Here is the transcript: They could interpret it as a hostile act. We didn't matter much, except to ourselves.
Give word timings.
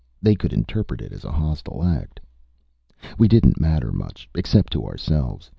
They 0.19 0.33
could 0.33 0.51
interpret 0.51 0.99
it 0.99 1.13
as 1.13 1.23
a 1.23 1.31
hostile 1.31 1.83
act. 1.83 2.19
We 3.19 3.27
didn't 3.27 3.61
matter 3.61 3.91
much, 3.91 4.27
except 4.33 4.73
to 4.73 4.83
ourselves. 4.87 5.47